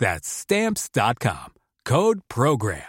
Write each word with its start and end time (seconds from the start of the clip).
That's 0.00 0.28
stamps.com. 0.28 1.52
Code 1.84 2.20
program. 2.28 2.82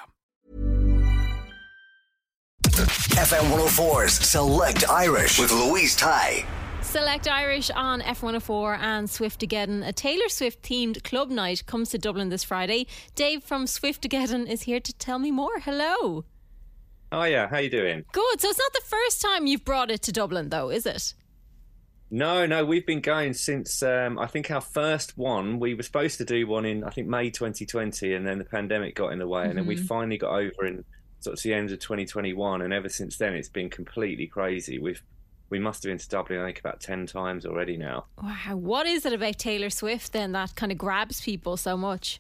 FM 2.64 3.52
104's 3.52 4.14
Select 4.14 4.90
Irish 4.90 5.38
with 5.38 5.52
Louise 5.52 5.96
Ty. 5.96 6.44
Select 6.82 7.28
Irish 7.28 7.70
on 7.70 8.02
F104 8.02 8.80
and 8.80 9.10
Swift 9.10 9.40
Swiftogeddon. 9.42 9.88
A 9.88 9.94
Taylor 9.94 10.30
Swift 10.30 10.64
themed 10.64 11.04
club 11.04 11.30
night 11.30 11.66
comes 11.66 11.90
to 11.92 11.98
Dublin 11.98 12.30
this 12.30 12.44
Friday. 12.44 12.88
Dave 13.14 13.44
from 13.44 13.68
Swift 13.68 14.02
Swiftogeddon 14.02 14.48
is 14.48 14.64
here 14.64 14.80
to 14.80 14.94
tell 14.94 15.20
me 15.20 15.32
more. 15.32 15.60
Hello. 15.60 16.26
Oh 17.12 17.24
yeah, 17.24 17.48
how 17.48 17.58
you 17.60 17.70
doing? 17.70 18.06
Good. 18.12 18.42
So 18.42 18.50
it's 18.50 18.58
not 18.58 18.74
the 18.74 18.88
first 18.88 19.22
time 19.22 19.46
you've 19.46 19.66
brought 19.66 19.92
it 19.92 20.02
to 20.04 20.12
Dublin, 20.12 20.50
though, 20.50 20.70
is 20.70 20.86
it? 20.86 21.14
No, 22.14 22.46
no, 22.46 22.66
we've 22.66 22.86
been 22.86 23.00
going 23.00 23.34
since 23.34 23.82
um, 23.82 24.20
I 24.20 24.28
think 24.28 24.52
our 24.52 24.60
first 24.60 25.18
one. 25.18 25.60
We 25.60 25.74
were 25.76 25.84
supposed 25.84 26.18
to 26.18 26.26
do 26.26 26.46
one 26.46 26.66
in 26.66 26.84
I 26.84 26.90
think 26.90 27.08
May 27.08 27.30
2020, 27.30 28.14
and 28.14 28.28
then 28.28 28.38
the 28.38 28.44
pandemic 28.44 28.96
got 28.96 29.14
in 29.14 29.20
the 29.20 29.28
way, 29.28 29.46
and 29.46 29.58
then 29.58 29.66
we 29.66 29.76
Mm-hmm. 29.78 29.86
finally 29.86 30.18
got 30.18 30.32
over 30.34 30.66
in 30.66 30.84
sort 31.22 31.38
of 31.38 31.42
the 31.44 31.54
end 31.54 31.72
of 31.72 31.80
2021, 31.80 32.62
and 32.62 32.74
ever 32.74 32.90
since 32.90 33.18
then 33.18 33.34
it's 33.34 33.48
been 33.48 33.70
completely 33.70 34.28
crazy. 34.28 34.78
We've 34.78 35.02
we 35.50 35.58
must 35.60 35.84
have 35.84 35.90
been 35.90 35.98
to 36.00 36.10
Dublin 36.10 36.40
I 36.42 36.46
think 36.48 36.60
about 36.60 36.82
ten 36.82 37.06
times 37.06 37.46
already 37.46 37.78
now. 37.78 38.06
Wow. 38.22 38.58
What 38.58 38.88
is 38.88 39.06
it 39.06 39.14
about 39.14 39.38
Taylor 39.38 39.70
Swift 39.70 40.12
then 40.12 40.34
that 40.34 40.56
kind 40.56 40.72
of 40.74 40.78
grabs 40.78 41.22
people 41.22 41.56
so 41.56 41.78
much? 41.78 42.20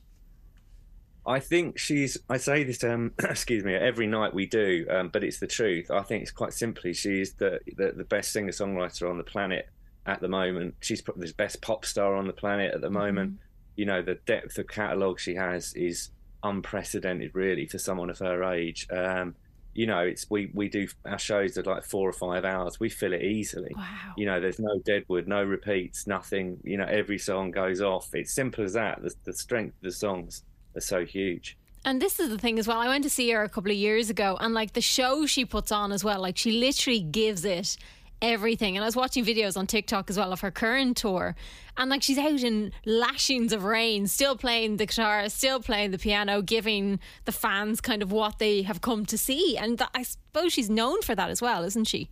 I 1.25 1.40
think 1.40 1.78
she's. 1.78 2.18
I 2.30 2.38
say 2.38 2.63
this, 2.63 2.81
um, 2.85 3.12
excuse 3.19 3.66
me, 3.66 3.75
every 3.75 4.07
night 4.07 4.34
we 4.34 4.46
do, 4.46 4.85
um, 4.90 5.09
but 5.09 5.24
it's 5.25 5.40
the 5.40 5.47
truth. 5.47 5.91
I 5.91 6.01
think 6.01 6.22
it's 6.24 6.31
quite 6.31 6.53
simply 6.53 6.94
she's 6.94 7.34
the 7.34 7.59
the, 7.75 7.91
the 7.91 8.06
best 8.06 8.31
singer 8.31 8.51
songwriter 8.53 9.09
on 9.09 9.18
the 9.18 9.24
planet 9.25 9.68
at 10.06 10.22
the 10.22 10.28
moment. 10.28 10.75
She's 10.79 11.01
probably 11.01 11.28
the 11.28 11.34
best 11.34 11.62
pop 11.62 11.85
star 11.85 12.16
on 12.16 12.28
the 12.28 12.34
planet 12.34 12.73
at 12.73 12.81
the 12.81 12.89
moment. 12.89 13.39
You 13.75 13.85
know, 13.85 14.01
the 14.01 14.16
depth 14.25 14.57
of 14.57 14.67
catalogue 14.67 15.19
she 15.19 15.35
has 15.35 15.73
is 15.73 16.09
unprecedented, 16.44 17.31
really, 17.34 17.67
for 17.67 17.78
someone 17.78 18.09
of 18.09 18.19
her 18.19 18.44
age. 18.44 18.88
Um, 18.91 19.35
you 19.73 19.85
know, 19.85 20.00
it's 20.00 20.29
we 20.29 20.51
we 20.53 20.67
do 20.67 20.88
our 21.06 21.19
shows 21.19 21.57
are 21.57 21.63
like 21.63 21.85
four 21.85 22.09
or 22.09 22.13
five 22.13 22.44
hours. 22.44 22.79
We 22.79 22.89
fill 22.89 23.13
it 23.13 23.22
easily. 23.22 23.72
Wow. 23.75 24.13
You 24.17 24.25
know, 24.25 24.41
there's 24.41 24.59
no 24.59 24.79
deadwood, 24.79 25.28
no 25.28 25.44
repeats, 25.44 26.07
nothing. 26.07 26.59
You 26.63 26.78
know, 26.78 26.85
every 26.85 27.18
song 27.18 27.51
goes 27.51 27.81
off. 27.81 28.09
It's 28.13 28.33
simple 28.33 28.66
as 28.66 28.73
that. 28.73 29.01
The, 29.01 29.13
the 29.23 29.33
strength 29.33 29.75
of 29.78 29.83
the 29.83 29.91
songs 29.91 30.44
are 30.75 30.81
so 30.81 31.06
huge. 31.06 31.57
And 31.83 32.01
this 32.01 32.19
is 32.19 32.29
the 32.29 32.38
thing 32.38 32.59
as 32.59 32.68
well. 32.68 32.78
I 32.78 32.88
went 32.88 33.03
to 33.06 33.09
see 33.09 33.31
her 33.31 33.44
a 33.44 33.50
couple 33.50 33.72
of 33.72 33.78
years 33.78 34.09
ago, 34.09 34.38
and 34.39 34.53
like 34.53 34.73
the 34.73 34.81
show 34.81 35.25
she 35.25 35.45
puts 35.45 35.72
on 35.72 35.91
as 35.91 36.03
well, 36.03 36.22
like 36.22 36.38
she 36.38 36.51
literally 36.51 37.00
gives 37.00 37.45
it 37.45 37.78
everything. 38.22 38.78
And 38.78 38.84
I 38.84 38.88
was 38.88 38.96
watching 38.96 39.26
videos 39.26 39.58
on 39.58 39.68
TikTok 39.68 40.09
as 40.09 40.18
well 40.18 40.32
of 40.32 40.42
her 40.42 40.52
current 40.52 40.98
tour, 40.98 41.36
and 41.78 41.90
like 41.90 42.04
she's 42.04 42.18
out 42.18 42.42
in 42.42 42.72
lashings 42.86 43.54
of 43.54 43.64
rain, 43.64 44.08
still 44.08 44.36
playing 44.36 44.78
the 44.78 44.86
guitar, 44.86 45.28
still 45.30 45.59
playing 45.59 45.92
the 45.92 45.98
piano, 45.98 46.42
giving 46.42 47.00
the 47.26 47.31
fans 47.31 47.81
kind 47.81 48.02
of 48.02 48.12
what 48.12 48.40
they 48.40 48.62
have 48.64 48.81
come 48.81 49.06
to 49.08 49.18
see. 49.18 49.58
And 49.58 49.78
that, 49.78 49.90
I 49.96 50.04
suppose 50.04 50.54
she's 50.54 50.70
known 50.70 51.02
for 51.02 51.16
that 51.16 51.30
as 51.30 51.42
well, 51.42 51.64
isn't 51.64 51.86
she? 51.86 52.10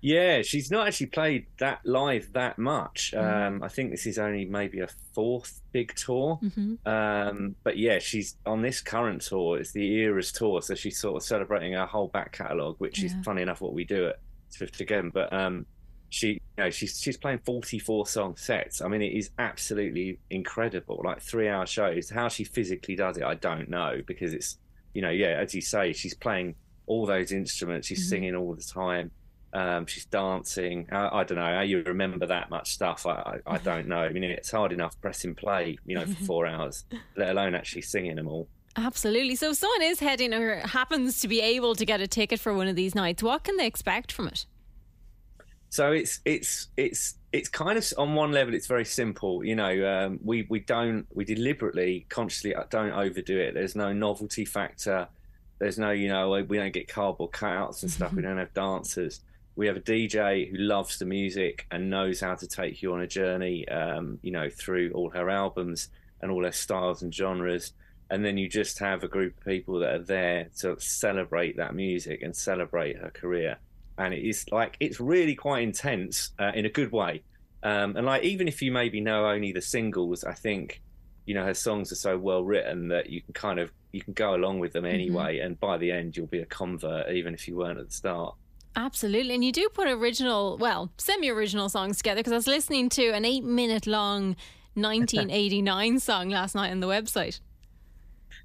Yeah, 0.00 0.42
she's 0.42 0.70
not 0.70 0.86
actually 0.86 1.06
played 1.06 1.46
that 1.60 1.80
live 1.86 2.34
that 2.34 2.58
much. 2.58 3.14
Um, 3.14 3.62
I 3.62 3.68
think 3.68 3.90
this 3.90 4.04
is 4.04 4.18
only 4.18 4.44
maybe 4.44 4.80
a 4.80 4.88
fourth 5.14 5.62
big 5.72 5.94
tour. 5.94 6.38
Um, 6.84 7.54
but 7.64 7.78
yeah, 7.78 8.00
she's 8.00 8.36
on 8.44 8.60
this 8.60 8.82
current 8.82 9.22
tour. 9.22 9.58
It's 9.58 9.72
the 9.72 9.94
Eras 9.94 10.30
tour, 10.30 10.60
so 10.60 10.74
she's 10.74 11.00
sort 11.00 11.16
of 11.16 11.22
celebrating 11.22 11.72
her 11.72 11.86
whole 11.86 12.08
back 12.08 12.32
catalogue, 12.32 12.76
which 12.76 13.02
is 13.02 13.14
funny 13.24 13.40
enough 13.40 13.62
what 13.62 13.72
we 13.72 13.84
do 13.84 14.08
at 14.08 14.18
Swiftogeddon. 14.50 15.12
But 15.12 15.32
um, 15.32 15.66
she, 16.10 16.28
you 16.28 16.40
know, 16.58 16.70
she's 16.70 17.00
she's 17.00 17.16
playing 17.16 17.40
forty-four 17.44 18.06
song 18.06 18.36
sets. 18.36 18.80
I 18.80 18.88
mean, 18.88 19.02
it 19.02 19.12
is 19.12 19.30
absolutely 19.38 20.18
incredible. 20.30 21.00
Like 21.04 21.20
three-hour 21.20 21.66
shows. 21.66 22.10
How 22.10 22.28
she 22.28 22.44
physically 22.44 22.96
does 22.96 23.16
it, 23.18 23.24
I 23.24 23.34
don't 23.34 23.68
know 23.68 24.00
because 24.06 24.32
it's, 24.32 24.58
you 24.92 25.02
know, 25.02 25.10
yeah, 25.10 25.38
as 25.40 25.54
you 25.54 25.60
say, 25.60 25.92
she's 25.92 26.14
playing 26.14 26.54
all 26.86 27.06
those 27.06 27.32
instruments. 27.32 27.88
She's 27.88 28.08
singing 28.08 28.34
all 28.34 28.54
the 28.54 28.62
time. 28.62 29.10
Um, 29.54 29.86
she's 29.86 30.04
dancing. 30.06 30.88
I, 30.90 31.20
I 31.20 31.24
don't 31.24 31.38
know 31.38 31.44
how 31.44 31.60
you 31.60 31.82
remember 31.86 32.26
that 32.26 32.50
much 32.50 32.72
stuff. 32.72 33.06
I, 33.06 33.40
I, 33.46 33.54
I 33.54 33.58
don't 33.58 33.86
know. 33.86 33.98
I 33.98 34.08
mean, 34.10 34.24
it's 34.24 34.50
hard 34.50 34.72
enough 34.72 35.00
pressing 35.00 35.36
play, 35.36 35.78
you 35.86 35.94
know, 35.94 36.04
for 36.04 36.24
four 36.26 36.46
hours, 36.46 36.84
let 37.16 37.30
alone 37.30 37.54
actually 37.54 37.82
singing 37.82 38.16
them 38.16 38.26
all. 38.26 38.48
Absolutely. 38.76 39.36
So 39.36 39.50
if 39.50 39.56
someone 39.56 39.82
is 39.82 40.00
heading 40.00 40.34
or 40.34 40.56
happens 40.66 41.20
to 41.20 41.28
be 41.28 41.40
able 41.40 41.74
to 41.76 41.84
get 41.84 42.00
a 42.00 42.08
ticket 42.08 42.40
for 42.40 42.52
one 42.52 42.66
of 42.66 42.74
these 42.74 42.94
nights, 42.94 43.22
what 43.22 43.44
can 43.44 43.56
they 43.56 43.66
expect 43.66 44.10
from 44.10 44.28
it? 44.28 44.46
So 45.74 45.90
it's 45.90 46.20
it's 46.24 46.68
it's 46.76 47.16
it's 47.32 47.48
kind 47.48 47.76
of 47.76 47.84
on 47.98 48.14
one 48.14 48.30
level 48.30 48.54
it's 48.54 48.68
very 48.68 48.84
simple. 48.84 49.44
You 49.44 49.56
know, 49.56 50.06
um, 50.06 50.20
we 50.22 50.46
we 50.48 50.60
don't 50.60 51.06
we 51.12 51.24
deliberately 51.24 52.06
consciously 52.08 52.54
don't 52.70 52.92
overdo 52.92 53.38
it. 53.38 53.54
There's 53.54 53.74
no 53.74 53.92
novelty 53.92 54.44
factor. 54.44 55.08
There's 55.58 55.78
no 55.78 55.90
you 55.90 56.08
know 56.08 56.30
we 56.48 56.58
don't 56.58 56.72
get 56.72 56.86
cardboard 56.86 57.32
cutouts 57.32 57.82
and 57.82 57.90
stuff. 57.90 58.12
we 58.12 58.22
don't 58.22 58.38
have 58.38 58.54
dancers. 58.54 59.20
We 59.56 59.66
have 59.66 59.76
a 59.76 59.80
DJ 59.80 60.48
who 60.48 60.58
loves 60.58 60.98
the 60.98 61.06
music 61.06 61.66
and 61.70 61.90
knows 61.90 62.20
how 62.20 62.36
to 62.36 62.46
take 62.46 62.82
you 62.82 62.92
on 62.92 63.00
a 63.00 63.06
journey. 63.08 63.68
Um, 63.68 64.20
you 64.22 64.30
know, 64.30 64.48
through 64.50 64.92
all 64.92 65.10
her 65.10 65.28
albums 65.28 65.88
and 66.20 66.30
all 66.30 66.44
her 66.44 66.52
styles 66.52 67.02
and 67.02 67.12
genres. 67.12 67.72
And 68.10 68.24
then 68.24 68.36
you 68.36 68.48
just 68.48 68.78
have 68.78 69.02
a 69.02 69.08
group 69.08 69.36
of 69.38 69.44
people 69.44 69.80
that 69.80 69.94
are 69.94 70.04
there 70.04 70.48
to 70.60 70.78
celebrate 70.78 71.56
that 71.56 71.74
music 71.74 72.22
and 72.22 72.36
celebrate 72.36 72.96
her 72.98 73.10
career 73.10 73.58
and 73.98 74.14
it 74.14 74.26
is 74.26 74.50
like 74.50 74.76
it's 74.80 75.00
really 75.00 75.34
quite 75.34 75.62
intense 75.62 76.30
uh, 76.38 76.52
in 76.54 76.66
a 76.66 76.68
good 76.68 76.92
way. 76.92 77.22
Um, 77.62 77.96
and 77.96 78.04
like 78.04 78.22
even 78.22 78.48
if 78.48 78.60
you 78.60 78.72
maybe 78.72 79.00
know 79.00 79.26
only 79.26 79.52
the 79.52 79.62
singles, 79.62 80.24
I 80.24 80.34
think 80.34 80.82
you 81.26 81.34
know 81.34 81.44
her 81.44 81.54
songs 81.54 81.92
are 81.92 81.96
so 81.96 82.18
well 82.18 82.44
written 82.44 82.88
that 82.88 83.10
you 83.10 83.22
can 83.22 83.34
kind 83.34 83.58
of 83.58 83.70
you 83.92 84.02
can 84.02 84.12
go 84.12 84.34
along 84.34 84.58
with 84.58 84.72
them 84.72 84.84
anyway. 84.84 85.38
And 85.38 85.58
by 85.58 85.78
the 85.78 85.92
end, 85.92 86.16
you'll 86.16 86.26
be 86.26 86.40
a 86.40 86.46
convert, 86.46 87.10
even 87.12 87.34
if 87.34 87.46
you 87.46 87.56
weren't 87.56 87.78
at 87.78 87.88
the 87.88 87.94
start. 87.94 88.34
Absolutely. 88.76 89.34
And 89.34 89.44
you 89.44 89.52
do 89.52 89.68
put 89.68 89.86
original, 89.86 90.58
well, 90.58 90.90
semi 90.98 91.30
original 91.30 91.68
songs 91.68 91.98
together 91.98 92.18
because 92.18 92.32
I 92.32 92.36
was 92.36 92.48
listening 92.48 92.88
to 92.90 93.10
an 93.10 93.24
eight 93.24 93.44
minute 93.44 93.86
long 93.86 94.34
1989 94.74 95.98
song 96.00 96.30
last 96.30 96.56
night 96.56 96.72
on 96.72 96.80
the 96.80 96.88
website. 96.88 97.38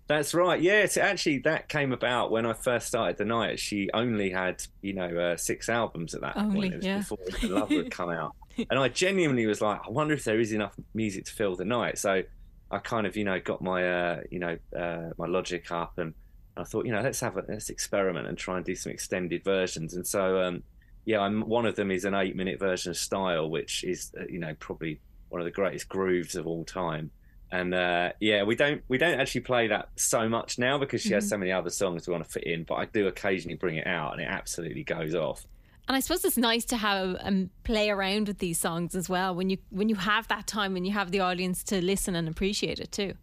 That's 0.10 0.34
right. 0.34 0.60
Yeah, 0.60 0.82
it's 0.82 0.98
actually 0.98 1.38
that 1.40 1.70
came 1.70 1.94
about 1.94 2.32
when 2.32 2.46
I 2.46 2.54
first 2.54 2.88
started 2.88 3.18
the 3.18 3.26
night. 3.26 3.60
She 3.60 3.92
only 3.94 4.32
had, 4.32 4.64
you 4.82 4.94
know, 4.94 5.06
uh, 5.06 5.38
six 5.38 5.70
albums 5.70 6.16
at 6.16 6.22
that 6.22 6.36
Only, 6.36 6.62
point. 6.62 6.74
It 6.74 6.78
was 6.78 6.86
yeah. 6.86 6.98
before 6.98 7.18
The 7.42 7.48
Lover 7.48 7.76
had 7.76 7.92
come 7.92 8.10
out. 8.10 8.36
And 8.70 8.78
I 8.78 8.90
genuinely 8.90 9.46
was 9.46 9.62
like, 9.62 9.80
I 9.88 9.90
wonder 9.90 10.14
if 10.14 10.26
there 10.26 10.38
is 10.38 10.52
enough 10.52 10.76
music 10.94 11.24
to 11.26 11.32
fill 11.32 11.56
the 11.56 11.64
night. 11.64 11.98
So 11.98 12.24
I 12.70 12.78
kind 12.80 13.08
of, 13.08 13.16
you 13.16 13.24
know, 13.24 13.40
got 13.40 13.62
my, 13.62 13.90
uh, 13.90 14.22
you 14.30 14.40
know, 14.40 14.58
uh, 14.78 15.12
my 15.18 15.28
logic 15.28 15.72
up 15.72 15.98
and 15.98 16.14
I 16.58 16.66
thought, 16.66 16.86
you 16.86 16.92
know, 16.92 17.00
let's 17.00 17.22
have 17.22 17.38
a 17.38 17.44
let's 17.48 17.70
experiment 17.70 18.28
and 18.28 18.38
try 18.38 18.58
and 18.58 18.66
do 18.66 18.76
some 18.76 18.92
extended 18.92 19.46
versions. 19.46 19.94
And 19.94 20.06
so, 20.06 20.42
um, 20.42 20.64
yeah, 21.06 21.22
I'm 21.22 21.48
one 21.48 21.66
of 21.66 21.76
them 21.76 21.90
is 21.90 22.04
an 22.04 22.14
eight 22.14 22.36
minute 22.36 22.60
version 22.60 22.92
of 22.92 22.98
Style, 22.98 23.50
which 23.50 23.84
is 23.84 24.12
uh, 24.20 24.26
you 24.30 24.40
know 24.40 24.54
probably 24.60 25.00
one 25.30 25.40
of 25.40 25.46
the 25.46 25.52
greatest 25.52 25.88
grooves 25.88 26.36
of 26.36 26.46
all 26.48 26.66
time. 26.66 27.12
And 27.52 27.74
uh, 27.74 28.12
yeah, 28.20 28.44
we 28.44 28.56
don't 28.56 28.84
we 28.88 28.98
don't 28.98 29.20
actually 29.20 29.42
play 29.42 29.68
that 29.68 29.90
so 29.96 30.30
much 30.30 30.60
now 30.60 30.78
because 30.78 31.02
she 31.02 31.10
mm-hmm. 31.10 31.16
has 31.16 31.30
so 31.30 31.38
many 31.38 31.52
other 31.52 31.72
songs 31.72 32.08
we 32.08 32.12
want 32.12 32.24
to 32.24 32.30
fit 32.30 32.44
in. 32.44 32.64
But 32.64 32.76
I 32.76 32.86
do 32.86 33.08
occasionally 33.08 33.58
bring 33.58 33.78
it 33.78 33.88
out, 33.88 34.14
and 34.14 34.22
it 34.22 34.28
absolutely 34.30 34.84
goes 34.84 35.16
off. 35.16 35.46
And 35.88 35.96
I 35.96 36.02
suppose 36.02 36.24
it's 36.24 36.38
nice 36.38 36.66
to 36.66 36.78
have 36.78 37.16
and 37.22 37.46
um, 37.46 37.50
play 37.64 37.90
around 37.90 38.28
with 38.28 38.38
these 38.38 38.60
songs 38.60 38.94
as 38.94 39.10
well 39.10 39.34
when 39.34 39.50
you 39.50 39.58
when 39.72 39.90
you 39.90 39.96
have 39.96 40.28
that 40.28 40.46
time 40.46 40.76
and 40.76 40.86
you 40.86 40.94
have 40.94 41.10
the 41.12 41.22
audience 41.22 41.64
to 41.66 41.84
listen 41.84 42.16
and 42.16 42.28
appreciate 42.28 42.80
it 42.80 42.92
too. 42.92 43.16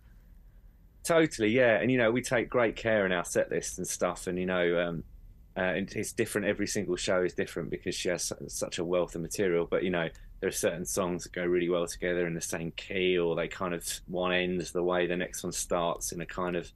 Totally, 1.05 1.51
yeah. 1.51 1.79
And 1.81 1.93
you 1.93 1.99
know, 1.99 2.11
we 2.11 2.21
take 2.21 2.51
great 2.51 2.75
care 2.75 3.07
in 3.07 3.13
our 3.13 3.25
set 3.25 3.53
list 3.53 3.79
and 3.79 3.87
stuff. 3.87 4.27
And 4.27 4.37
you 4.37 4.47
know, 4.47 4.81
um, 4.81 5.05
uh, 5.57 5.75
it's 5.77 6.13
different. 6.13 6.49
Every 6.49 6.67
single 6.67 6.97
show 6.97 7.23
is 7.23 7.35
different 7.35 7.71
because 7.71 7.95
she 7.95 8.09
has 8.09 8.33
such 8.49 8.79
a 8.79 8.85
wealth 8.85 9.15
of 9.15 9.21
material. 9.21 9.69
But 9.71 9.85
you 9.85 9.91
know, 9.91 10.09
there 10.41 10.49
are 10.49 10.53
certain 10.53 10.85
songs 10.85 11.25
that 11.25 11.33
go 11.33 11.45
really 11.45 11.69
well 11.69 11.87
together 11.87 12.27
in 12.27 12.35
the 12.35 12.41
same 12.41 12.73
key, 12.73 13.19
or 13.19 13.35
they 13.37 13.49
kind 13.49 13.75
of 13.75 13.85
one 14.07 14.33
ends 14.33 14.73
the 14.73 14.83
way 14.83 15.07
the 15.07 15.17
next 15.17 15.43
one 15.43 15.53
starts 15.53 16.13
in 16.13 16.21
a 16.21 16.27
kind 16.27 16.57
of, 16.57 16.71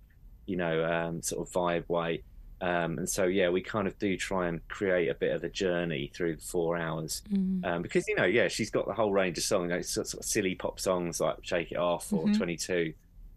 you 0.46 0.56
know, 0.56 0.84
um, 0.84 1.22
sort 1.22 1.46
of 1.46 1.52
vibe 1.52 1.88
way. 1.88 2.22
Um, 2.62 2.98
and 2.98 3.08
so, 3.08 3.24
yeah, 3.24 3.48
we 3.48 3.62
kind 3.62 3.86
of 3.86 3.98
do 3.98 4.16
try 4.18 4.48
and 4.48 4.66
create 4.68 5.08
a 5.08 5.14
bit 5.14 5.34
of 5.34 5.42
a 5.44 5.48
journey 5.48 6.10
through 6.14 6.36
the 6.36 6.42
four 6.42 6.76
hours 6.76 7.22
mm. 7.32 7.64
um, 7.64 7.80
because, 7.80 8.06
you 8.06 8.14
know, 8.16 8.26
yeah, 8.26 8.48
she's 8.48 8.70
got 8.70 8.86
the 8.86 8.92
whole 8.92 9.12
range 9.12 9.38
of 9.38 9.44
songs, 9.44 9.70
you 9.70 9.76
know, 9.76 9.80
sort 9.80 10.12
of 10.12 10.24
silly 10.24 10.54
pop 10.54 10.78
songs 10.78 11.20
like 11.20 11.38
Shake 11.42 11.72
It 11.72 11.78
Off 11.78 12.12
or 12.12 12.24
mm-hmm. 12.24 12.34
22 12.34 12.92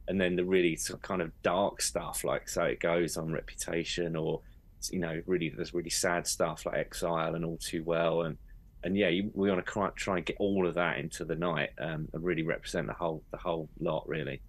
and 0.07 0.19
then 0.19 0.35
the 0.35 0.43
really 0.43 0.75
sort 0.75 0.99
of 0.99 1.01
kind 1.01 1.21
of 1.21 1.31
dark 1.43 1.81
stuff 1.81 2.23
like 2.23 2.49
so 2.49 2.63
it 2.63 2.79
goes 2.79 3.17
on 3.17 3.31
reputation 3.31 4.15
or 4.15 4.41
you 4.89 4.99
know 4.99 5.21
really 5.25 5.49
there's 5.49 5.73
really 5.73 5.89
sad 5.89 6.27
stuff 6.27 6.65
like 6.65 6.75
exile 6.75 7.35
and 7.35 7.45
all 7.45 7.57
too 7.57 7.83
well 7.83 8.23
and 8.23 8.37
and 8.83 8.97
yeah 8.97 9.09
you, 9.09 9.31
we 9.33 9.49
want 9.49 9.65
to 9.65 9.91
try 9.95 10.17
and 10.17 10.25
get 10.25 10.35
all 10.39 10.67
of 10.67 10.75
that 10.75 10.97
into 10.97 11.25
the 11.25 11.35
night 11.35 11.69
um, 11.79 12.07
and 12.13 12.23
really 12.23 12.43
represent 12.43 12.87
the 12.87 12.93
whole 12.93 13.23
the 13.31 13.37
whole 13.37 13.69
lot 13.79 14.07
really 14.07 14.41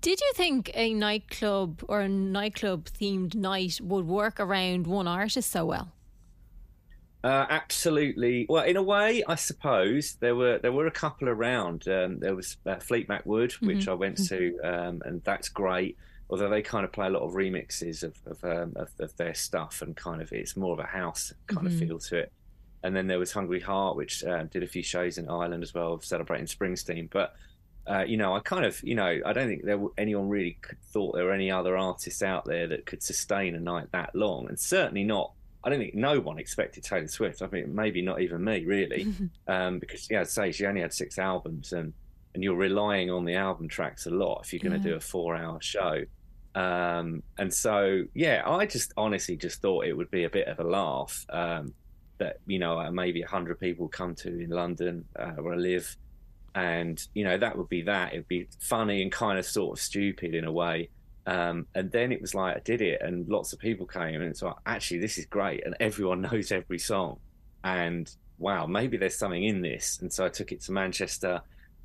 did 0.00 0.20
you 0.20 0.32
think 0.34 0.70
a 0.74 0.92
nightclub 0.92 1.82
or 1.88 2.00
a 2.00 2.08
nightclub 2.08 2.84
themed 2.86 3.34
night 3.34 3.80
would 3.82 4.06
work 4.06 4.38
around 4.38 4.86
one 4.86 5.08
artist 5.08 5.50
so 5.50 5.64
well 5.64 5.92
uh, 7.24 7.46
absolutely. 7.48 8.44
Well, 8.50 8.64
in 8.64 8.76
a 8.76 8.82
way, 8.82 9.24
I 9.26 9.36
suppose 9.36 10.16
there 10.20 10.36
were 10.36 10.58
there 10.58 10.72
were 10.72 10.86
a 10.86 10.90
couple 10.90 11.30
around. 11.30 11.88
Um, 11.88 12.18
there 12.18 12.34
was 12.34 12.58
uh, 12.66 12.74
Fleetmac 12.74 13.24
Wood, 13.24 13.52
mm-hmm. 13.52 13.66
which 13.66 13.88
I 13.88 13.94
went 13.94 14.18
to, 14.28 14.58
um, 14.62 15.00
and 15.06 15.24
that's 15.24 15.48
great. 15.48 15.96
Although 16.28 16.50
they 16.50 16.60
kind 16.60 16.84
of 16.84 16.92
play 16.92 17.06
a 17.06 17.10
lot 17.10 17.22
of 17.22 17.32
remixes 17.32 18.02
of 18.02 18.14
of, 18.26 18.44
um, 18.44 18.74
of, 18.76 18.90
of 19.00 19.16
their 19.16 19.32
stuff, 19.32 19.80
and 19.80 19.96
kind 19.96 20.20
of 20.20 20.32
it's 20.32 20.54
more 20.54 20.74
of 20.74 20.80
a 20.80 20.86
house 20.86 21.32
kind 21.46 21.66
mm-hmm. 21.66 21.82
of 21.82 21.88
feel 21.88 21.98
to 21.98 22.18
it. 22.18 22.32
And 22.84 22.94
then 22.94 23.08
there 23.08 23.18
was 23.18 23.32
Hungry 23.32 23.60
Heart, 23.60 23.96
which 23.96 24.22
uh, 24.22 24.44
did 24.44 24.62
a 24.62 24.66
few 24.66 24.82
shows 24.82 25.18
in 25.18 25.28
Ireland 25.28 25.64
as 25.64 25.74
well, 25.74 26.00
celebrating 26.00 26.46
Springsteen. 26.46 27.10
But 27.10 27.34
uh, 27.86 28.04
you 28.06 28.16
know, 28.16 28.34
I 28.34 28.40
kind 28.40 28.64
of, 28.64 28.80
you 28.82 28.94
know, 28.94 29.20
I 29.26 29.32
don't 29.32 29.48
think 29.48 29.64
there 29.64 29.78
were, 29.78 29.90
anyone 29.98 30.28
really 30.28 30.58
thought 30.92 31.14
there 31.14 31.24
were 31.24 31.32
any 31.32 31.50
other 31.50 31.76
artists 31.76 32.22
out 32.22 32.44
there 32.44 32.68
that 32.68 32.86
could 32.86 33.02
sustain 33.02 33.54
a 33.54 33.60
night 33.60 33.88
that 33.92 34.14
long, 34.14 34.48
and 34.48 34.58
certainly 34.58 35.02
not 35.04 35.32
I 35.64 35.70
don't 35.70 35.78
think 35.78 35.94
no 35.94 36.20
one 36.20 36.38
expected 36.38 36.84
Taylor 36.84 37.08
Swift. 37.08 37.40
I 37.40 37.46
think 37.46 37.68
maybe 37.68 38.02
not 38.02 38.20
even 38.20 38.44
me, 38.44 38.64
really, 38.64 39.06
um, 39.48 39.78
because 39.78 40.10
yeah, 40.10 40.20
I'd 40.20 40.28
say 40.28 40.52
she 40.52 40.66
only 40.66 40.82
had 40.82 40.92
six 40.92 41.18
albums, 41.18 41.72
and 41.72 41.92
and 42.34 42.44
you're 42.44 42.56
relying 42.56 43.10
on 43.10 43.24
the 43.24 43.36
album 43.36 43.68
tracks 43.68 44.06
a 44.06 44.10
lot 44.10 44.42
if 44.44 44.52
you're 44.52 44.60
going 44.60 44.72
to 44.72 44.88
yeah. 44.88 44.94
do 44.94 44.96
a 44.96 45.00
four-hour 45.00 45.60
show. 45.62 46.02
Um, 46.56 47.22
and 47.38 47.52
so, 47.52 48.04
yeah, 48.12 48.42
I 48.44 48.66
just 48.66 48.92
honestly 48.96 49.36
just 49.36 49.62
thought 49.62 49.86
it 49.86 49.92
would 49.92 50.10
be 50.10 50.24
a 50.24 50.30
bit 50.30 50.48
of 50.48 50.58
a 50.58 50.64
laugh 50.64 51.24
um, 51.30 51.72
that 52.24 52.38
you 52.46 52.58
know 52.58 52.80
uh, 52.80 52.90
maybe 52.90 53.20
a 53.22 53.28
hundred 53.28 53.60
people 53.60 53.86
come 53.88 54.14
to 54.16 54.28
in 54.28 54.50
London 54.50 55.04
uh, 55.18 55.32
where 55.32 55.54
I 55.54 55.56
live, 55.56 55.96
and 56.54 57.00
you 57.14 57.24
know 57.24 57.36
that 57.36 57.56
would 57.56 57.68
be 57.68 57.82
that. 57.82 58.14
It'd 58.14 58.28
be 58.28 58.48
funny 58.60 59.02
and 59.02 59.12
kind 59.12 59.38
of 59.38 59.44
sort 59.44 59.78
of 59.78 59.82
stupid 59.82 60.34
in 60.34 60.44
a 60.44 60.52
way. 60.52 60.88
Um, 61.26 61.66
and 61.74 61.90
then 61.90 62.12
it 62.12 62.20
was 62.20 62.34
like 62.34 62.56
I 62.56 62.60
did 62.60 62.80
it, 62.80 63.00
and 63.02 63.28
lots 63.28 63.52
of 63.52 63.58
people 63.58 63.86
came, 63.86 64.16
and 64.20 64.24
it's 64.24 64.42
like 64.42 64.56
actually 64.64 65.00
this 65.00 65.18
is 65.18 65.26
great, 65.26 65.64
and 65.66 65.76
everyone 65.80 66.20
knows 66.28 66.50
every 66.50 66.78
song, 66.78 67.18
and 67.62 68.10
wow, 68.38 68.66
maybe 68.66 68.96
there's 68.96 69.16
something 69.16 69.44
in 69.44 69.60
this. 69.60 69.98
And 70.00 70.12
so 70.12 70.24
I 70.24 70.28
took 70.28 70.52
it 70.52 70.62
to 70.62 70.72
Manchester, 70.72 71.42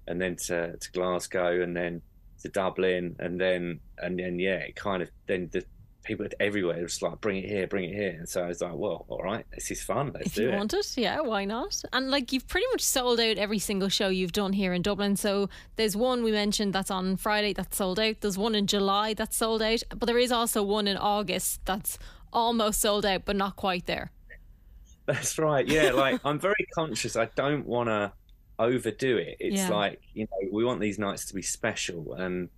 and 0.07 0.21
then 0.21 0.35
to, 0.47 0.77
to 0.77 0.91
Glasgow, 0.93 1.61
and 1.61 1.75
then 1.75 2.01
to 2.41 2.49
Dublin, 2.49 3.15
and 3.19 3.39
then 3.39 3.79
and 3.97 4.17
then 4.17 4.39
yeah, 4.39 4.59
it 4.59 4.75
kind 4.75 5.03
of 5.03 5.09
then 5.27 5.49
the 5.51 5.63
people 6.09 6.27
everywhere 6.39 6.81
was 6.81 7.01
like, 7.01 7.21
bring 7.21 7.37
it 7.37 7.47
here, 7.47 7.67
bring 7.67 7.85
it 7.85 7.93
here. 7.93 8.15
And 8.17 8.27
so 8.27 8.43
I 8.43 8.47
was 8.47 8.61
like, 8.61 8.73
well, 8.73 9.05
all 9.09 9.21
right, 9.21 9.45
this 9.53 9.69
is 9.69 9.81
fun. 9.81 10.11
Let's 10.13 10.27
if 10.27 10.33
do 10.33 10.43
you 10.43 10.51
want 10.51 10.73
it, 10.73 10.97
yeah, 10.97 11.21
why 11.21 11.45
not? 11.45 11.81
And 11.93 12.09
like 12.09 12.33
you've 12.33 12.47
pretty 12.47 12.65
much 12.71 12.81
sold 12.81 13.19
out 13.19 13.37
every 13.37 13.59
single 13.59 13.89
show 13.89 14.09
you've 14.09 14.31
done 14.31 14.53
here 14.53 14.73
in 14.73 14.81
Dublin. 14.81 15.15
So 15.15 15.49
there's 15.75 15.95
one 15.95 16.23
we 16.23 16.31
mentioned 16.31 16.73
that's 16.73 16.89
on 16.89 17.15
Friday 17.15 17.53
that's 17.53 17.77
sold 17.77 17.99
out. 17.99 18.21
There's 18.21 18.39
one 18.39 18.55
in 18.55 18.65
July 18.65 19.13
that's 19.13 19.37
sold 19.37 19.61
out. 19.61 19.83
But 19.95 20.07
there 20.07 20.17
is 20.17 20.31
also 20.31 20.63
one 20.63 20.87
in 20.87 20.97
August 20.97 21.63
that's 21.65 21.99
almost 22.33 22.81
sold 22.81 23.05
out, 23.05 23.23
but 23.25 23.35
not 23.35 23.55
quite 23.55 23.85
there. 23.85 24.11
That's 25.05 25.39
right. 25.39 25.67
Yeah, 25.67 25.91
like 25.91 26.21
I'm 26.23 26.39
very 26.39 26.67
conscious. 26.75 27.15
I 27.15 27.25
don't 27.35 27.65
want 27.65 27.89
to 27.89 28.11
overdo 28.59 29.17
it. 29.17 29.37
It's 29.39 29.55
yeah. 29.55 29.69
like 29.69 30.01
you 30.13 30.25
know 30.25 30.49
we 30.51 30.63
want 30.63 30.81
these 30.81 30.99
nights 30.99 31.25
to 31.25 31.33
be 31.33 31.41
special 31.41 32.13
and 32.13 32.49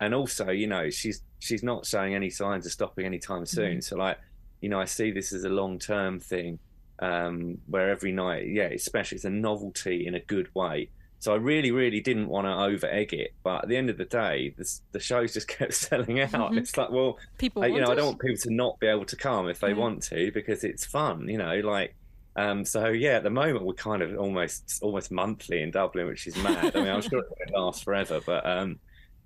and 0.00 0.14
also 0.14 0.50
you 0.50 0.66
know 0.66 0.90
she's 0.90 1.22
she's 1.38 1.62
not 1.62 1.86
showing 1.86 2.14
any 2.14 2.30
signs 2.30 2.66
of 2.66 2.72
stopping 2.72 3.06
anytime 3.06 3.46
soon 3.46 3.72
mm-hmm. 3.72 3.80
so 3.80 3.96
like 3.96 4.18
you 4.60 4.68
know 4.68 4.80
i 4.80 4.84
see 4.84 5.10
this 5.10 5.32
as 5.32 5.44
a 5.44 5.48
long 5.48 5.78
term 5.78 6.18
thing 6.18 6.58
um, 7.00 7.58
where 7.68 7.90
every 7.90 8.10
night 8.10 8.48
yeah 8.48 8.64
especially 8.64 9.14
it's 9.14 9.24
a 9.24 9.30
novelty 9.30 10.04
in 10.04 10.16
a 10.16 10.20
good 10.20 10.52
way 10.56 10.90
so 11.20 11.32
i 11.32 11.36
really 11.36 11.70
really 11.70 12.00
didn't 12.00 12.28
want 12.28 12.44
to 12.44 12.52
over 12.52 12.88
egg 12.88 13.12
it 13.12 13.34
but 13.44 13.62
at 13.62 13.68
the 13.68 13.76
end 13.76 13.88
of 13.88 13.98
the 13.98 14.04
day 14.04 14.52
this, 14.58 14.82
the 14.90 14.98
shows 14.98 15.32
just 15.32 15.46
kept 15.58 15.74
selling 15.74 16.20
out 16.20 16.30
mm-hmm. 16.30 16.58
it's 16.58 16.76
like 16.76 16.90
well 16.90 17.16
people 17.38 17.64
you 17.68 17.80
know 17.80 17.90
it. 17.90 17.92
i 17.92 17.94
don't 17.94 18.06
want 18.06 18.20
people 18.20 18.36
to 18.36 18.52
not 18.52 18.80
be 18.80 18.88
able 18.88 19.04
to 19.04 19.14
come 19.14 19.48
if 19.48 19.60
they 19.60 19.70
mm-hmm. 19.70 19.80
want 19.80 20.02
to 20.02 20.32
because 20.32 20.64
it's 20.64 20.84
fun 20.84 21.28
you 21.28 21.38
know 21.38 21.60
like 21.60 21.94
um, 22.38 22.64
so 22.64 22.86
yeah, 22.86 23.16
at 23.16 23.24
the 23.24 23.30
moment 23.30 23.64
we're 23.64 23.74
kind 23.74 24.00
of 24.00 24.16
almost 24.16 24.78
almost 24.80 25.10
monthly 25.10 25.60
in 25.60 25.72
Dublin, 25.72 26.06
which 26.06 26.28
is 26.28 26.36
mad. 26.36 26.76
I 26.76 26.78
mean, 26.78 26.88
I'm 26.88 27.02
sure 27.02 27.18
it 27.18 27.26
won't 27.28 27.64
last 27.64 27.82
forever, 27.82 28.20
but 28.24 28.46
um, 28.46 28.78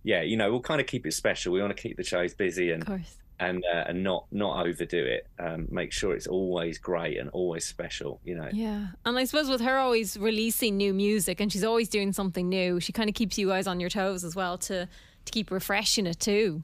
yeah, 0.03 0.23
you 0.23 0.37
know, 0.37 0.51
we'll 0.51 0.61
kind 0.61 0.81
of 0.81 0.87
keep 0.87 1.07
it 1.07 1.13
special. 1.13 1.53
We 1.53 1.61
want 1.61 1.77
to 1.77 1.81
keep 1.81 1.97
the 1.97 2.05
shows 2.05 2.35
busy 2.35 2.71
and 2.71 3.05
and 3.39 3.65
uh, 3.65 3.85
and 3.89 4.03
not 4.03 4.27
not 4.31 4.67
overdo 4.67 5.05
it. 5.05 5.27
Um, 5.39 5.69
make 5.71 5.93
sure 5.93 6.15
it's 6.15 6.27
always 6.27 6.79
great 6.79 7.19
and 7.19 7.29
always 7.31 7.65
special. 7.65 8.21
You 8.25 8.37
know. 8.37 8.49
Yeah, 8.53 8.89
and 9.05 9.19
I 9.19 9.25
suppose 9.25 9.49
with 9.49 9.61
her 9.61 9.79
always 9.79 10.17
releasing 10.17 10.77
new 10.77 10.95
music 10.95 11.41
and 11.41 11.53
she's 11.53 11.65
always 11.65 11.89
doing 11.89 12.13
something 12.13 12.49
new, 12.49 12.81
she 12.81 12.93
kind 12.93 13.09
of 13.09 13.15
keeps 13.15 13.39
you 13.39 13.49
guys 13.49 13.67
on 13.67 13.81
your 13.81 13.91
toes 13.91 14.25
as 14.25 14.35
well 14.35 14.59
to 14.59 14.89
to 15.25 15.33
keep 15.33 15.51
refreshing 15.51 16.07
it 16.07 16.21
too. 16.21 16.63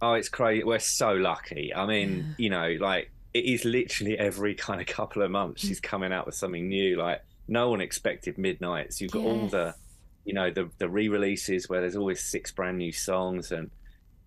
Oh, 0.00 0.14
it's 0.14 0.28
crazy. 0.28 0.64
We're 0.64 0.78
so 0.78 1.12
lucky. 1.12 1.72
I 1.74 1.86
mean, 1.86 2.16
yeah. 2.16 2.34
you 2.38 2.50
know, 2.50 2.76
like 2.80 3.10
it 3.34 3.44
is 3.44 3.64
literally 3.64 4.18
every 4.18 4.54
kind 4.54 4.80
of 4.80 4.86
couple 4.86 5.22
of 5.22 5.30
months 5.30 5.62
she's 5.62 5.80
coming 5.80 6.12
out 6.12 6.26
with 6.26 6.34
something 6.34 6.68
new. 6.68 6.96
Like 6.96 7.22
no 7.48 7.70
one 7.70 7.80
expected 7.80 8.36
Midnights. 8.36 9.00
You've 9.00 9.12
got 9.12 9.22
yes. 9.22 9.30
all 9.30 9.46
the 9.48 9.74
you 10.24 10.34
know 10.34 10.50
the 10.50 10.68
the 10.78 10.88
re-releases 10.88 11.68
where 11.68 11.80
there's 11.80 11.96
always 11.96 12.22
six 12.22 12.50
brand 12.50 12.78
new 12.78 12.92
songs 12.92 13.52
and 13.52 13.70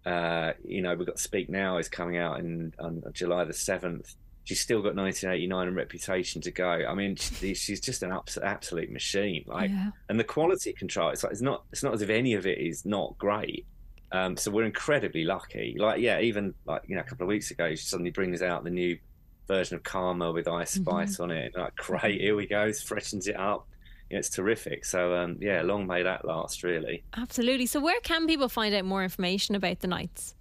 uh, 0.05 0.53
you 0.63 0.81
know 0.81 0.93
we've 0.95 1.07
got 1.07 1.19
Speak 1.19 1.49
Now 1.49 1.77
is 1.77 1.89
coming 1.89 2.17
out 2.17 2.39
in 2.39 2.73
on 2.79 3.03
July 3.13 3.43
the 3.45 3.53
seventh. 3.53 4.15
She's 4.43 4.61
still 4.61 4.83
got 4.83 4.95
1989 4.95 5.67
and 5.67 5.75
Reputation 5.75 6.39
to 6.41 6.51
go. 6.51 6.69
I 6.69 6.93
mean, 6.93 7.15
she's 7.15 7.81
just 7.81 8.03
an 8.03 8.15
absolute 8.43 8.91
machine. 8.91 9.43
Like, 9.47 9.71
yeah. 9.71 9.89
and 10.07 10.19
the 10.19 10.23
quality 10.23 10.71
control. 10.71 11.09
It's 11.09 11.23
like 11.23 11.31
it's 11.31 11.41
not. 11.41 11.63
It's 11.71 11.81
not 11.81 11.95
as 11.95 12.03
if 12.03 12.11
any 12.11 12.35
of 12.35 12.45
it 12.45 12.59
is 12.59 12.85
not 12.85 13.17
great. 13.17 13.65
Um, 14.11 14.37
so 14.37 14.51
we're 14.51 14.65
incredibly 14.65 15.23
lucky. 15.23 15.75
Like, 15.79 15.99
yeah, 15.99 16.19
even 16.19 16.53
like 16.67 16.83
you 16.85 16.93
know, 16.93 17.01
a 17.01 17.05
couple 17.05 17.23
of 17.23 17.29
weeks 17.29 17.49
ago, 17.49 17.71
she 17.71 17.77
suddenly 17.77 18.11
brings 18.11 18.43
out 18.43 18.63
the 18.63 18.69
new 18.69 18.99
version 19.47 19.77
of 19.77 19.81
Karma 19.81 20.31
with 20.31 20.47
Ice 20.47 20.75
mm-hmm. 20.75 20.83
Spice 20.83 21.13
mm-hmm. 21.13 21.23
on 21.23 21.31
it. 21.31 21.53
Like, 21.57 21.75
great, 21.77 22.21
here 22.21 22.35
we 22.35 22.45
go, 22.45 22.71
freshens 22.71 23.27
it 23.27 23.39
up 23.39 23.67
it's 24.09 24.29
terrific. 24.29 24.85
So 24.85 25.15
um, 25.15 25.37
yeah, 25.41 25.61
long 25.61 25.87
may 25.87 26.03
that 26.03 26.25
last, 26.25 26.63
really. 26.63 27.03
Absolutely. 27.15 27.65
So 27.65 27.79
where 27.79 27.99
can 28.01 28.27
people 28.27 28.49
find 28.49 28.73
out 28.73 28.85
more 28.85 29.03
information 29.03 29.55
about 29.55 29.79
the 29.79 29.87
nights? 29.87 30.35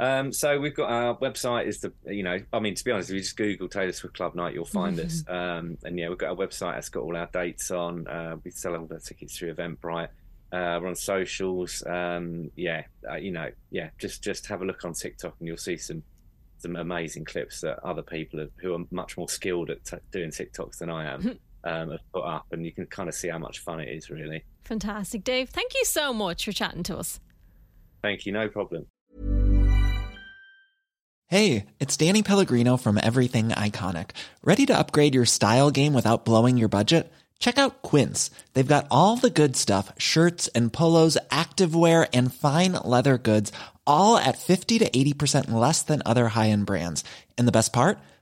Um, 0.00 0.32
so 0.32 0.60
we've 0.60 0.76
got 0.76 0.90
our 0.90 1.16
website 1.16 1.66
is 1.66 1.80
the 1.80 1.92
you 2.06 2.22
know 2.22 2.38
I 2.52 2.60
mean 2.60 2.76
to 2.76 2.84
be 2.84 2.92
honest 2.92 3.10
if 3.10 3.14
you 3.14 3.20
just 3.20 3.36
Google 3.36 3.68
Taylor 3.68 3.92
Swift 3.92 4.16
Club 4.16 4.36
Night 4.36 4.54
you'll 4.54 4.64
find 4.64 4.96
mm-hmm. 4.96 5.06
us 5.06 5.24
um, 5.28 5.76
and 5.82 5.98
yeah 5.98 6.08
we've 6.08 6.18
got 6.18 6.30
our 6.30 6.36
website 6.36 6.74
that's 6.74 6.88
got 6.88 7.00
all 7.00 7.16
our 7.16 7.28
dates 7.32 7.72
on 7.72 8.06
uh, 8.06 8.36
we 8.44 8.52
sell 8.52 8.76
all 8.76 8.86
the 8.86 9.00
tickets 9.00 9.36
through 9.36 9.52
Eventbrite 9.52 10.08
uh, 10.52 10.78
we're 10.80 10.86
on 10.86 10.94
socials 10.94 11.82
um, 11.84 12.48
yeah 12.54 12.84
uh, 13.10 13.16
you 13.16 13.32
know 13.32 13.50
yeah 13.72 13.90
just 13.98 14.22
just 14.22 14.46
have 14.46 14.62
a 14.62 14.64
look 14.64 14.84
on 14.84 14.92
TikTok 14.92 15.34
and 15.40 15.48
you'll 15.48 15.56
see 15.56 15.76
some 15.76 16.04
some 16.58 16.76
amazing 16.76 17.24
clips 17.24 17.60
that 17.62 17.84
other 17.84 18.02
people 18.02 18.38
have, 18.38 18.50
who 18.58 18.74
are 18.74 18.84
much 18.92 19.16
more 19.16 19.28
skilled 19.28 19.70
at 19.70 19.84
t- 19.84 19.96
doing 20.12 20.30
TikToks 20.30 20.78
than 20.78 20.90
I 20.90 21.12
am 21.12 21.40
um, 21.64 21.90
have 21.90 22.00
put 22.12 22.24
up, 22.24 22.46
and 22.52 22.64
you 22.64 22.72
can 22.72 22.86
kind 22.86 23.08
of 23.08 23.14
see 23.14 23.28
how 23.28 23.38
much 23.38 23.58
fun 23.60 23.80
it 23.80 23.88
is, 23.88 24.10
really. 24.10 24.44
Fantastic, 24.64 25.24
Dave. 25.24 25.48
Thank 25.50 25.74
you 25.74 25.84
so 25.84 26.12
much 26.12 26.44
for 26.44 26.52
chatting 26.52 26.82
to 26.84 26.96
us. 26.98 27.20
Thank 28.02 28.26
you. 28.26 28.32
No 28.32 28.48
problem. 28.48 28.86
Hey, 31.26 31.66
it's 31.78 31.96
Danny 31.96 32.22
Pellegrino 32.22 32.78
from 32.78 32.98
Everything 33.02 33.50
Iconic. 33.50 34.12
Ready 34.42 34.64
to 34.64 34.78
upgrade 34.78 35.14
your 35.14 35.26
style 35.26 35.70
game 35.70 35.92
without 35.92 36.24
blowing 36.24 36.56
your 36.56 36.70
budget? 36.70 37.12
Check 37.38 37.58
out 37.58 37.82
Quince. 37.82 38.30
They've 38.54 38.66
got 38.66 38.86
all 38.90 39.16
the 39.16 39.28
good 39.28 39.54
stuff 39.54 39.92
shirts 39.98 40.48
and 40.48 40.72
polos, 40.72 41.18
activewear, 41.30 42.08
and 42.14 42.32
fine 42.32 42.72
leather 42.72 43.18
goods, 43.18 43.52
all 43.86 44.16
at 44.16 44.38
50 44.38 44.78
to 44.78 44.88
80% 44.90 45.50
less 45.50 45.82
than 45.82 46.02
other 46.06 46.28
high 46.28 46.48
end 46.48 46.64
brands. 46.64 47.04
And 47.36 47.46
the 47.46 47.52
best 47.52 47.72
part? 47.74 47.98